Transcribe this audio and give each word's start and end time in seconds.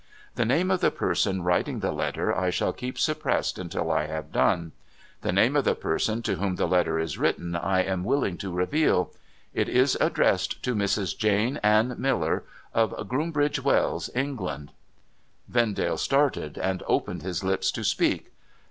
The 0.33 0.45
name 0.45 0.71
of 0.71 0.81
the 0.81 0.89
person 0.89 1.43
writing 1.43 1.79
the 1.81 1.91
letter 1.91 2.35
I 2.35 2.49
shall 2.49 2.73
keep 2.73 2.97
suppressed 2.97 3.59
until 3.59 3.91
I 3.91 4.07
have 4.07 4.31
done. 4.31 4.71
The 5.21 5.31
name 5.31 5.55
of 5.55 5.63
the 5.63 5.75
person 5.75 6.23
MR. 6.23 6.33
OBENREIZER 6.33 6.35
SOLVES 6.37 6.37
THE 6.39 6.41
MYSTERY 6.41 6.41
569 6.41 6.41
to 6.41 6.41
whom 6.41 6.55
the 6.55 6.75
letter 6.75 6.99
is 6.99 7.17
written 7.19 7.55
I 7.55 7.79
am 7.83 8.03
willing 8.03 8.37
to 8.39 8.51
reveal. 8.51 9.11
It 9.53 9.69
is 9.69 9.95
addressed 10.01 10.63
to" 10.63 10.73
Mrs. 10.75 11.15
Jane 11.15 11.57
Anne 11.57 11.93
Miller, 11.99 12.43
of 12.73 12.93
Groombridge 13.07 13.59
wells, 13.63 14.09
England."' 14.15 14.71
Vendale 15.53 15.97
started, 15.99 16.57
and 16.57 16.81
opened 16.87 17.21
his 17.21 17.43
lips 17.43 17.71
to 17.73 17.83
speak. 17.83 18.31